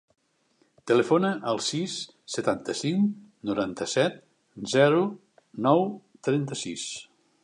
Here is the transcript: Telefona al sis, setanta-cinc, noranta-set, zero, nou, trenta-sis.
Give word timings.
Telefona 0.91 1.29
al 1.51 1.59
sis, 1.65 1.97
setanta-cinc, 2.35 3.11
noranta-set, 3.49 4.17
zero, 4.75 5.05
nou, 5.67 5.85
trenta-sis. 6.29 6.87